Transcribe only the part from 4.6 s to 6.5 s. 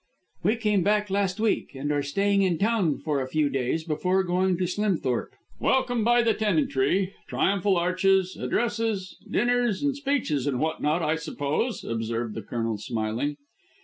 Slimthorp." "Welcome by the